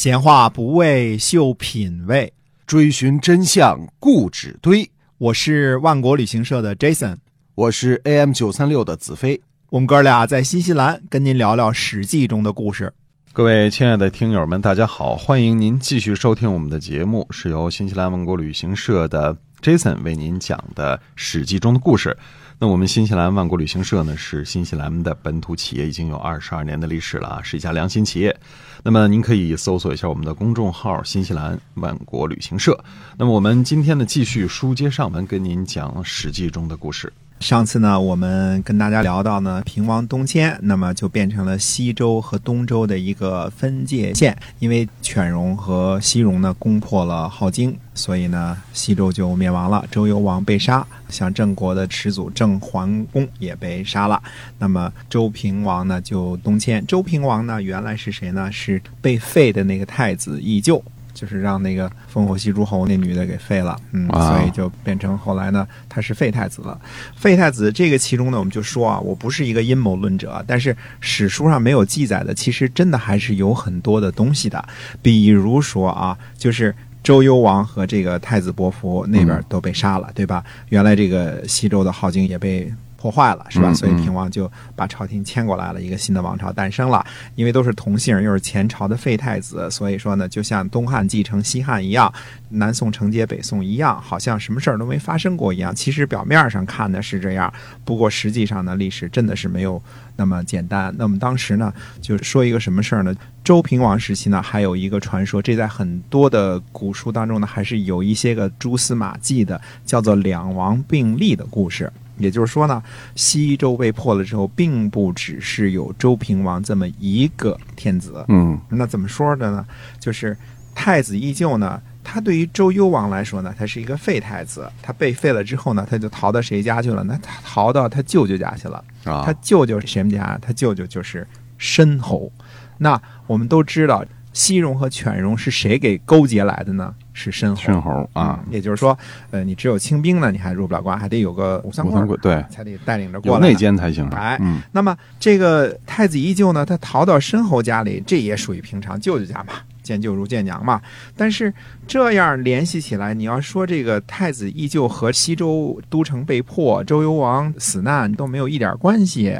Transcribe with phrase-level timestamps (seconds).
[0.00, 2.32] 闲话不为秀品味，
[2.66, 4.90] 追寻真相固执堆。
[5.18, 7.18] 我是万国旅行社的 Jason，
[7.54, 9.38] 我是 AM 九三六的子飞。
[9.68, 12.90] 我们哥俩在新西兰跟您聊聊《史记》中的故事。
[13.34, 22.16] 各位亲爱的听友们，大家好，欢迎您继续收听我们的节目，是由新西兰万国旅行社的 Jason 为您讲的《史记》中的故事。
[22.62, 28.38] 那我们新西兰万国旅行社呢，是新西兰的本土企业，已经有二十二年的历史了啊，是一家良心企业。
[28.84, 32.78] 那么您可以搜索一下我们的公众号“新西兰万国旅行社”。
[33.16, 37.10] 那么我们今天呢，继续书接上文，跟您讲《史记》中的故事。
[37.40, 44.36] 上次呢，我们跟大家聊到呢，平王东迁，那么就变成了西周和东周的一个分界线。
[44.58, 54.22] 因为犬戎和西戎呢攻破了镐京，所以呢，西周就灭亡了，周幽王被杀，像郑国的始祖郑桓公也被杀了。
[54.58, 56.86] 那么周平王呢就东迁。
[56.86, 58.52] 周平王呢原来是谁呢？
[58.52, 60.80] 是被废的那个太子义臼。
[61.12, 66.78] 就是让那个烽火戏诸侯那女的给废了，嗯，所以就变成后来呢，他是废太子了。
[67.16, 74.64] 废太子这个其中呢，我们就说啊，我不是一个阴谋论者，但是史书上没有记载的，其实真的还是有很多的东西的。
[75.02, 80.44] 比如说啊，就是周幽王和这个太子伯服那边都被杀了，对吧？
[80.68, 82.72] 原来这个西周的镐京也被。
[83.00, 83.72] 破坏了是吧？
[83.72, 87.02] 所以平王就把朝廷迁过来了，一个新的王朝诞生了。
[87.34, 92.12] 因为都是同姓，又是前朝的废太子，所以说呢，就像东汉继承西汉一样，
[92.50, 95.74] 南宋承接北宋一样，好像什么事儿都没发生过一样。
[95.74, 97.50] 其实表面上看的是这样，
[97.86, 99.82] 不过实际上呢，历史真的是没有
[100.16, 100.94] 那么简单。
[100.98, 103.14] 那么当时呢，就说一个什么事儿呢？
[103.42, 111.90] 周平王时期呢，还有一个传说，这在很多的古书当中呢，还是有一些个蛛丝马迹的，叫做两王并立的故事。
[112.20, 112.80] 也就是说呢，
[113.16, 118.24] 西周被破了之后，并不只是有周平王这么一个天子。
[118.28, 119.66] 嗯，那怎么说的呢？
[119.98, 120.36] 就是
[120.74, 124.70] 太子依旧呢，他对于周幽王来说呢，他是一个废太子。
[124.80, 127.02] 他被废了之后呢，他就逃到谁家去了？
[127.04, 128.84] 那他逃到他舅舅家去了。
[129.04, 130.38] 啊，他舅舅是谁家？
[130.40, 131.26] 他舅舅就是
[131.58, 132.30] 申侯。
[132.78, 134.04] 那我们都知道。
[134.32, 136.94] 西戎和犬戎是谁给勾结来的呢？
[137.12, 137.62] 是申侯。
[137.62, 138.96] 申侯啊，也就是说，
[139.30, 144.08] 呃，你只有清兵呢，你还入不了关，还得有个武三桂，对，才得带领着过来，内奸才行。
[144.10, 144.40] 哎，
[144.72, 150.80] 那么这个太子依旧呢，他逃到申侯家里，这也属于平常舅舅家嘛，见舅如见娘嘛。
[151.16, 151.52] 但是
[151.86, 159.38] 这样联系起来，你要说这个太子依旧和西周都城被破、周幽王死难都没有一点关系。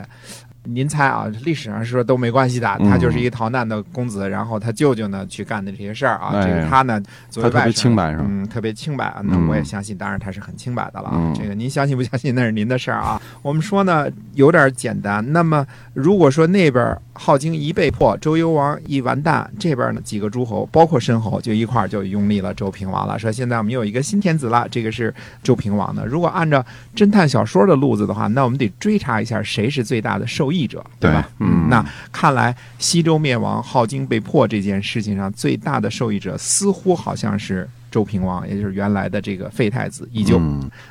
[0.65, 1.27] 您猜啊？
[1.45, 7.01] 历史上是说都没关系的，他就是一个逃难的公子，然后他舅舅呢去干的这些事儿啊，这个他呢
[7.31, 8.25] 作为外甥，清白是吧？
[8.29, 9.15] 嗯，特别清白。
[9.25, 11.11] 那我也相信，当然他是很清白的了。
[11.35, 13.21] 这个您相信不相信那是您的事儿啊。
[13.43, 15.25] 我们说呢有点简单。
[15.33, 23.19] 那么如果说那边镐京一被破，周幽王一完蛋，这边呢几个诸侯，包括申侯，就一块儿就拥立了周平王了。
[23.19, 26.07] 说现在我们有一个新天子了，这个是周平王的。
[26.07, 26.65] 如果按照
[26.97, 30.67] 侦探小说的路子的话，那我们得追查一下谁是最大的受益。
[30.71, 31.29] 者对吧？
[31.41, 40.41] 嗯，那看来西周灭亡、镐京被破这件事情上最大的受益者，似乎好像是周平王，也就是原来的这个废太子依旧。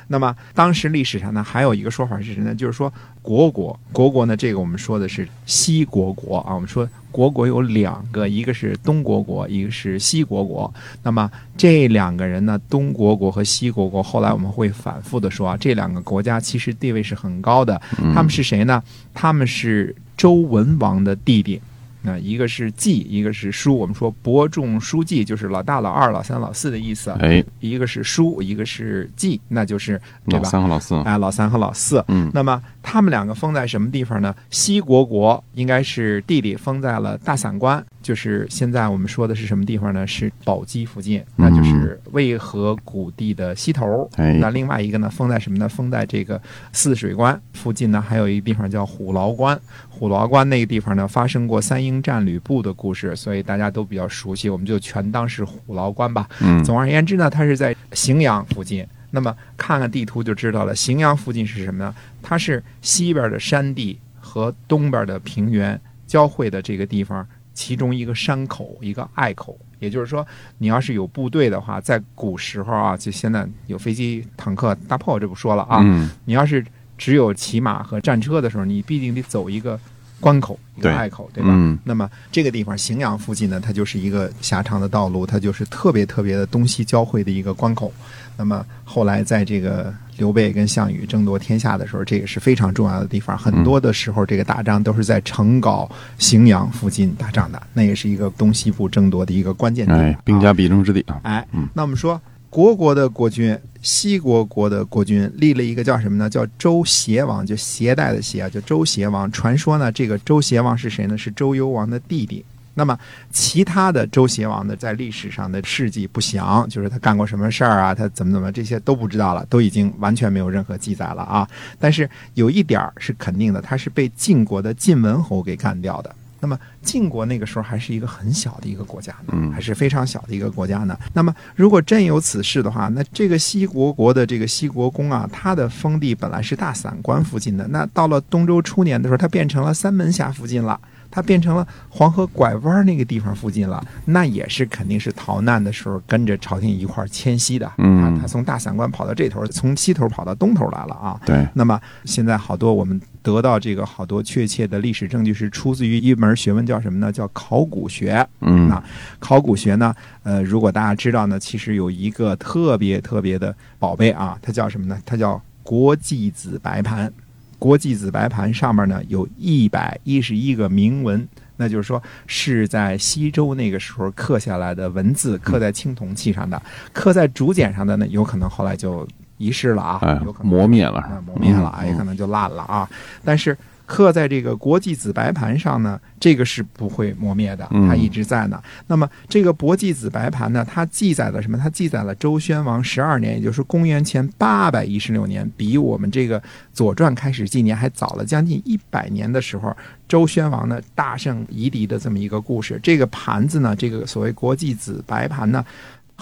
[0.06, 2.54] 那么当时历史上呢，还有一个说法是什么呢？
[2.54, 6.54] 就是说国国国国呢，这个我们说的是西国国啊。
[6.54, 10.72] 我们说国国有两个，一个是东国国，一个是西国国。
[11.02, 17.80] 那么这两个人呢，东国国和西国国，后来我们会反复的说啊，这两个国家其实地位是很高的。
[18.14, 18.82] 他们是谁呢？
[19.14, 21.60] 他们是周文王的弟弟。
[22.02, 23.76] 那一个是季，一个是叔。
[23.76, 27.10] 我们说伯仲叔季，就是老大、老二、老三、老四的意思。
[27.20, 30.94] 哎，一个是叔，一个是季，那就是老三和老四。
[31.02, 32.04] 哎，老三和老四。
[32.08, 34.34] 嗯，那么他们两个封在什么地方呢？
[34.50, 40.06] 西国国应该是弟弟封在了大散关，就是现在我们说的是什么地方呢？
[40.06, 44.08] 是宝鸡附近，那就是渭河谷地的西头。
[44.16, 45.68] 哎，那另外一个呢，封在什么呢？
[45.68, 46.40] 封在这个
[46.72, 49.58] 泗水关附近呢，还有一个地方叫虎牢关。
[50.00, 56.26] 虎牢关那个地方呢，发生过三英战吕布的故事，所以大家都比较熟悉，我们就全当是虎牢关吧。
[56.40, 58.82] 嗯，总而言之呢，它是在荥阳附近。
[59.10, 61.94] 那么看看地图就知道了，荥阳附近是什么呢？
[62.22, 69.58] 它是西边的山地和东边的平原交汇的这个地方，其中一个山口，一个隘口。
[69.80, 70.26] 也就是说，
[70.56, 75.80] 你要是有部队的话，在古时候啊，就现在有飞机、坦克、大炮，这不说了啊。
[75.82, 76.64] 嗯，你要是。
[77.00, 79.80] 只有骑马和战车的时候，你必定得走一个
[80.20, 81.48] 关口，一个隘口，对吧？
[81.50, 87.90] 嗯那么这个地方荥阳附近呢，它就是一个狭长的道路，它就是特别特别的东西交汇的一个关口。
[88.36, 93.36] 那么后来在这个刘备跟项羽争夺天下的时候，这也是非常重要的地方。
[93.36, 99.98] 很多的时候，这个打仗都是在成皋、荥阳附近打仗的，那也是一个东西部争夺的一个关键点。
[99.98, 101.20] 哎，兵家必争之地啊。
[101.22, 102.20] 哎嗯，那我们说
[102.50, 106.28] 国国的国君，西国国的国君立了一个叫什么呢？
[106.28, 109.30] 叫周协王，就携带的携啊，叫周协王。
[109.30, 111.16] 传说呢，这个周协王是谁呢？
[111.16, 112.44] 是周幽王的弟弟。
[112.74, 112.98] 那么
[113.30, 121.48] 其他的周协王的在历史上的事迹不详，就是他干过什么事儿啊，他怎么怎么这些都不知道了，都已经完全没有任何记载了啊。
[121.78, 126.12] 但是有一点是肯定的，他是被晋国的晋文侯给干掉的。
[126.40, 130.98] 那么晋国那个时候还是一个很小的一个国家呢，嗯还是非常小的一个国家呢。
[131.12, 140.80] 那么如果真有此事的话，那这个西国国的这个西国公啊，他的封地本来是大散关附近的，那到了东周初年的时候，他变成了三门峡附近了。
[141.10, 147.70] 它变成了黄河拐弯那个地方附近了，那也是肯定是逃难的时候跟着朝廷一块儿迁徙的。
[147.78, 151.20] 嗯啊，他从大散关跑到这头，从西头跑到东头来了啊。
[151.26, 157.10] 对，那么现在好多我们得到这个好多确切的历史证据是出自于一门学问叫什么呢？
[157.10, 158.26] 叫考古学。
[158.40, 158.82] 嗯啊
[159.18, 164.98] 考古学呢，呃，如果大家知道呢，其实有一个特别特别的宝贝啊，它叫什么呢？
[165.04, 167.12] 它叫国际子白盘。
[167.60, 176.60] 国际紫白盘上面呢有一百一十一个铭文，那就是说是在西周那个时候刻下来的文字，刻在青铜器上的，
[176.92, 182.88] 刻在竹简上的呢，有可能后来就遗失了啊，哎有可，能磨灭了啊，磨灭了，啊也可能就烂了啊。
[183.22, 183.56] 但是
[183.90, 188.62] 刻在这个国际紫白盘上呢，这个是不会磨灭的，嗯它一直在呢。
[188.86, 191.58] 那么这个国际紫白盘呢，它记载了什么？
[191.58, 196.40] 它记载了周宣王十二年，也就是公元前八百一十六年，比我们这个
[196.72, 199.76] 《左传》开始纪年还早了将近一百年的时候，
[200.06, 202.78] 周宣王呢大胜夷狄的这么一个故事。
[202.80, 205.64] 这个盘子呢，这个所谓国际紫白盘呢。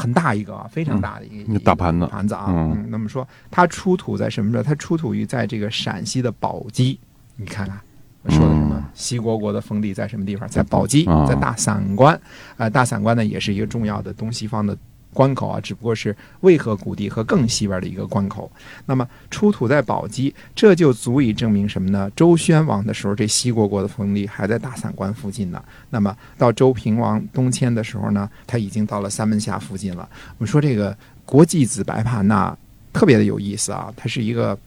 [0.01, 2.47] 很大一个啊，非常大的一个、大盘子盘子啊，
[2.89, 4.63] 那么说它出土在什么时候？
[4.63, 6.97] 它出土于在这个陕西的宝鸡，
[7.39, 7.81] 你看看。
[8.23, 8.85] 我说的什么嗯？
[8.95, 10.47] 西国国的封地在什么地方？
[10.49, 12.21] 在宝鸡啊，在大散关。
[12.57, 14.77] 呃，大散关呢也是一个重要的东西方的
[15.13, 18.51] 关口啊，只不过是渭河谷地和更西边的一个关口。
[18.87, 22.11] 那么出土在宝鸡，这就足以证明什么呢？
[22.17, 25.63] 周宣王的时候，这西国国的封地还在大散关附近呢。
[25.91, 30.07] 那么到周平王东迁的时候呢，他已经到了三门峡附近了。
[30.39, 30.95] 我们说这个
[31.25, 32.55] 国际子白盘呐，
[32.93, 34.59] 特别的有意思啊，它是一个。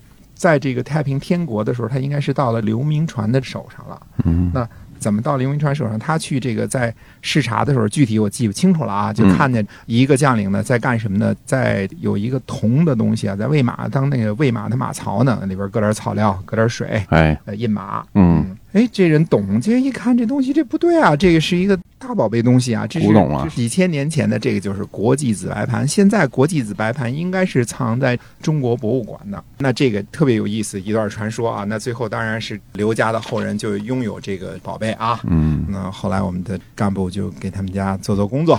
[0.41, 4.01] 在这个太平天国的时候，他应该是到了刘铭传的手上了。
[4.25, 4.67] 嗯那
[4.97, 5.99] 怎么到刘铭传手上？
[5.99, 11.35] 他去这个在视察的时候，具体我记不清楚了啊，就嗯看见一个将领呢在干什么呢？
[11.45, 18.03] 在有一个铜的东西啊，在喂马，当那个喂马的马槽呢，里边搁点草料，搁点水，哎，呃，印马。
[18.15, 25.85] 嗯，哎，这人懂，这一看这东西，这不对啊，这个是一个大宝贝东西啊，这是古董啊几千年前的，这个就是国际紫白盘。
[25.85, 29.43] 现在国际紫白盘应该是藏在中国博物馆的。
[29.57, 31.65] 那这个特别有意思，一段传说啊。
[31.65, 35.19] 那最后当然是刘家的后人就拥有这个宝贝啊。
[35.25, 38.57] 嗯，那后来我们的干部就给他们家做做工作，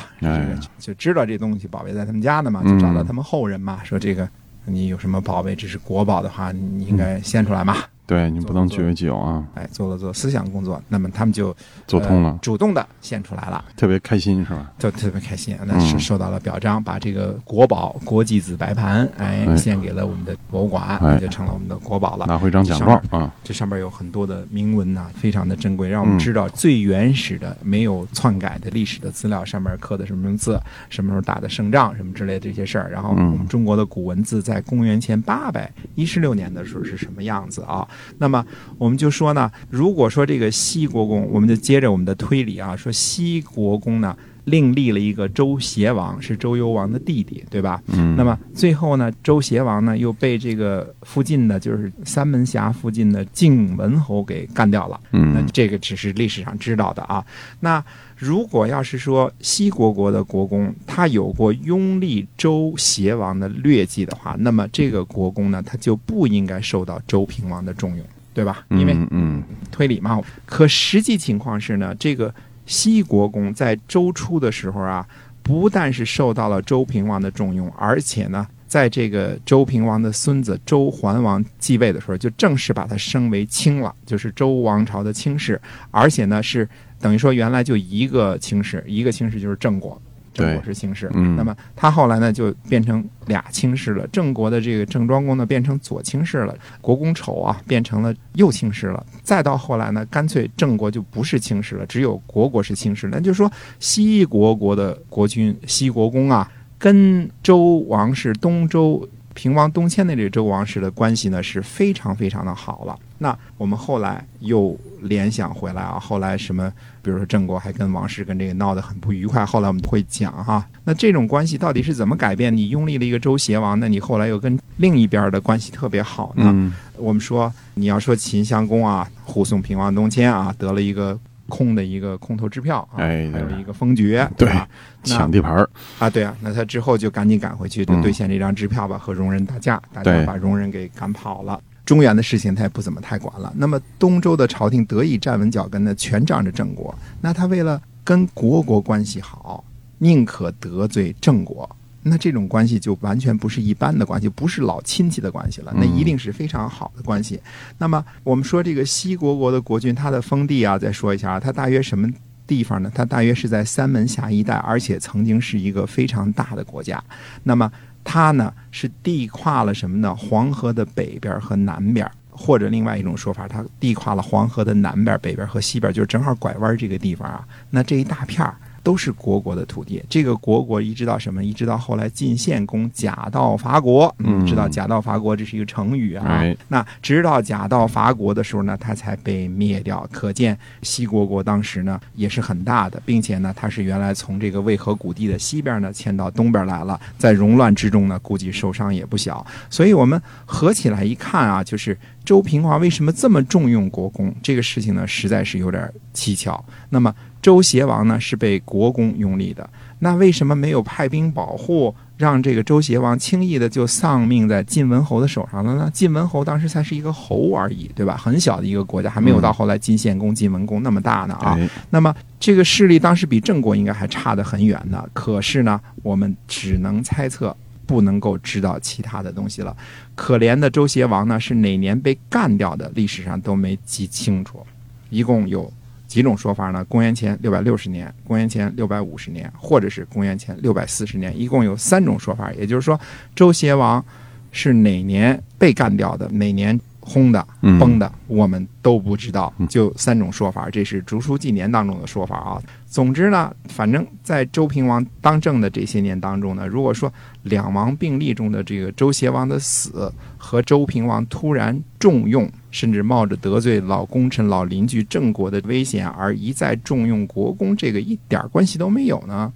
[0.78, 4.28] 就知道这东西宝贝在他们家呢嘛，嗯就找到他们后人嘛，说这个
[4.66, 7.78] 你有什么宝贝，这是国宝的话，你应该献出来嘛。
[8.12, 11.56] 对你不能据为己有啊，哎，做了做思想工作，那么他们就
[11.86, 14.70] 做通了呃，主动的献出来了，特别开心是吧？
[14.78, 22.26] 就特别开心，那是嗯受到了表彰，把这个国宝国际紫白盘，哎，哎献给了我们的博物馆，哎就成了我们的国宝了。
[22.26, 30.60] 拿回张奖状啊，这上面有很多的铭文呐、非常的珍贵，让我们嗯知道最原始的、没有篡改的历史的资料，上面刻的什么字，
[30.90, 32.90] 什么时候打的胜仗，什么之类的这些事儿。
[32.90, 37.86] 然后嗯我们中国的古文字在公元前八百一十六年的时候是什么样子啊？
[38.18, 38.44] 那么
[38.78, 44.16] 我们就说呢，如果说这个西国公，我们就接着我们的推理啊，说西国公呢。
[44.46, 47.80] 另立了一个周邪王，是周幽王的弟弟，对吧？
[47.86, 54.98] 嗯，那么最后呢，周邪王呢又被这个附近的，就是三门峡附近的晋文侯给干掉了。
[55.12, 57.24] 那嗯这个只是历史上知道的啊。
[57.60, 57.80] 那
[58.22, 68.64] 如果要是说西国国的国公他有过拥立周邪王的劣迹的话，那么这个国公呢，他就不应该受到周平王的重用，对吧？
[68.68, 70.22] 因为嗯嗯推理嘛。
[70.46, 72.32] 可实际情况是呢，这个
[72.64, 75.04] 西国公在周初的时候啊，
[75.42, 85.60] 不但是受到了周平王的重用，而且呢，在这个周平王的孙子周桓王继位的时候，就正式把他升为卿了，就是周王朝的卿士，
[85.90, 86.68] 而且呢是
[87.02, 90.00] 等于说原来就一个卿士，一个卿士就是郑国。
[90.32, 91.10] 郑国是卿士。
[91.12, 103.08] 嗯那么他后来呢就变成俩卿士了，郑国的这个郑庄公呢变成左卿士了，国公丑啊变成了右卿士了，再到后来呢，干脆郑国就不是卿士了，只有国国是卿士。
[103.12, 109.06] 那就是说西国国的国君西国公啊，跟周王室东周。
[109.34, 112.98] 平王东迁的这个周王室的关系呢是非常非常的好了。
[113.18, 116.70] 那我们后来又联想回来啊，后来什么，
[117.00, 122.54] 比如说郑国还跟王室跟这个闹得很不愉快，后来我们会讲哈、那这种关系到底是怎么改变？
[122.54, 126.44] 你拥立了一个周邪王，那你后来又跟另一边的关系特别好呢？
[126.46, 131.18] 嗯我们说你要说秦襄公啊，护送平王东迁啊，得了一个
[131.52, 134.66] 空的一个空头支票啊，哎还有一个封爵，对吧？
[135.04, 135.68] 抢地盘儿，
[135.98, 141.60] 啊，对啊，那他之后就赶紧赶回去，兑现这张支票吧，和戎人打架，大对家把戎人给赶跑了。
[141.84, 143.52] 中原的事情他也不怎么太管了。
[143.54, 146.94] 那么东周的朝廷得以站稳脚跟呢，全仗着郑国。
[147.20, 149.62] 那他为了跟国国关系好，
[149.98, 151.68] 宁可得罪郑国。
[152.04, 157.40] 那这种关系就完全不是一般的关系，不是老亲戚的关系了，那一定是非常好的关系。
[157.78, 162.10] 那么我们说这个西国国的国君，他的封地啊，再说一下啊，他大约什么
[162.44, 162.90] 地方呢？
[162.92, 167.02] 他大约是在三门峡一带，而且曾经是一个非常大的国家。
[167.44, 167.70] 那么
[168.02, 170.12] 它呢是地跨了什么呢？
[170.16, 177.46] 黄河的北边和南边，或者另外一种说法，它地跨了黄河的南边、北边和西边，就是正好拐弯这个地方啊。
[177.70, 178.56] 那这一大片儿。
[178.82, 181.44] 都是国国的土地，这个国国一直到什么？
[181.44, 186.26] 一直到后来晋献公假道伐国，嗯知道假道伐国这是一个成语啊。
[186.26, 190.06] 哎那直到假道伐国的时候呢，他才被灭掉。
[190.10, 199.46] 可见西国国当时呢也是很大的，并且呢，它是原来从这个渭河谷地的西边呢迁到东边来了，在戎乱之中呢，估计受伤也不小。
[199.70, 204.34] 所以我们合起来一看啊，就是周平王为什么这么重用国公？
[204.42, 206.64] 这个事情呢，实在是有点蹊跷。
[206.90, 209.68] 那么周邪王呢是被国公拥立的，
[209.98, 215.90] 那为什么没有派兵保护，让这个周邪王轻易的就丧命在晋文侯的手上了呢？
[215.92, 218.16] 晋文侯当时才是一个侯而已，对吧？
[218.16, 221.56] 很小的一个国家，还没有到后来晋献公、晋文公那么大呢啊。
[221.58, 227.54] 哎那么这个势力当时比郑国应该还差得很远呢，可是呢，我们只能猜测。
[227.84, 229.76] 不能够知道其他的东西了。
[230.14, 234.64] 可怜的周邪王呢，是哪年被干掉的，历史上都没记清楚。
[235.10, 235.70] 一共有
[236.12, 236.84] 几种说法呢？
[236.84, 242.52] 公元前六百六十年、公元前六百五十年，或者是公元前六百四十年，一共有三种说法。
[242.52, 243.00] 也就是说，
[243.34, 244.04] 周邪王
[244.50, 249.68] 是哪年被干掉的，哪年轰的、嗯崩的，我们都不知道嗯。
[249.68, 252.62] 就三种说法，这是《竹书纪年》当中的说法啊。
[252.86, 269.50] 总之呢，反正在周平王当政的这些年当中呢，如果说两王并立中的这个周邪王的死和周平王突然重用，甚至冒着得罪老功臣、老邻居郑国的危险而一再重用国公，这个一点关系都没有呢，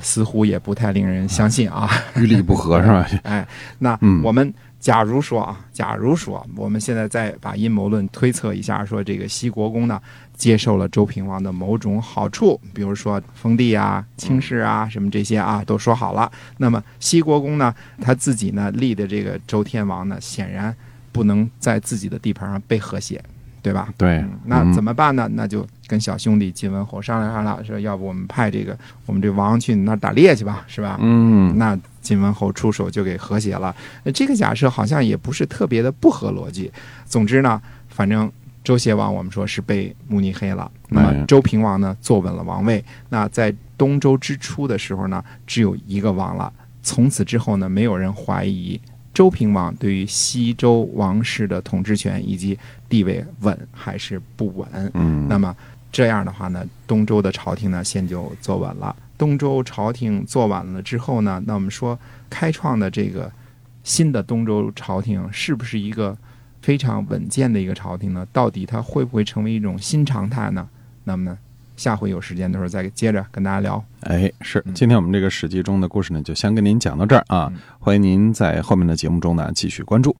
[0.00, 1.90] 似乎也不太令人相信啊。
[2.14, 3.04] 与理不合是吧？
[3.24, 3.46] 哎，
[3.80, 10.00] 那嗯我们假如说啊，假如说我们现在再把阴谋论推测一下，说这个西国公呢
[10.36, 16.30] 接受了周平王的某种好处，比如说封地啊、轻视啊什么这些啊都说好了。
[16.58, 20.74] 那么西国公呢，他自己呢立的这个周天王呢，显然
[21.10, 23.20] 不能在自己的地盘上被和谐，
[23.60, 23.88] 对吧？
[23.96, 25.28] 对嗯，那怎么么办呢？
[25.32, 30.98] 那就跟小兄弟晋文侯商量商量，说要不我们派这个我们这王去你那儿打猎去吧，是吧？
[31.00, 31.76] 嗯那
[32.08, 33.76] 晋文侯出手就给和谐了。
[34.04, 36.72] 呃这个假设好像也不是特别的不合逻辑。
[37.04, 38.32] 总之呢，反正
[38.64, 42.82] 周邪王我们说是被慕尼黑了，那哎么周平王呢坐稳了王位。
[43.10, 46.50] 那在东周之初的时候呢，只有一个王了。
[46.82, 48.80] 从此之后呢，没有人怀疑
[49.12, 54.66] 周平王对于西周王室的统治权以及地位稳还是不稳。
[54.94, 55.54] 嗯，那么
[55.92, 58.96] 这样的话呢，东周的朝廷呢，先就坐稳了。
[59.18, 61.98] 东周朝廷做完了之后呢，那我们说
[62.30, 63.30] 开创的这个
[63.82, 66.16] 新的东周朝廷是不是一个
[66.62, 68.26] 非常稳健的一个朝廷呢？
[68.32, 70.68] 到底它会不会成为一种新常态呢？
[71.04, 71.36] 那么呢，
[71.76, 73.82] 下回有时间的时候再接着跟大家聊。
[74.00, 77.52] 哎，是今天我们这个《史记》中的故事呢，就先跟您讲到这儿啊。
[77.80, 80.14] 欢迎您在后面的节目中呢继续关注。